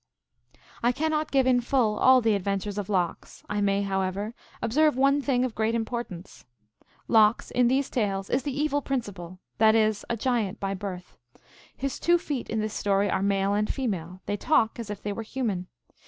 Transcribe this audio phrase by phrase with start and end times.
[0.81, 3.43] I cannot give in full all the adventures of Lox.
[3.47, 6.43] I may, however, observe one thing of great importance.
[7.07, 11.17] Lox, in these tales, is the Evil Principle, that is, a giant by birth.
[11.77, 15.13] His two feet in this story are male and female; they talk as if they
[15.13, 15.67] were human.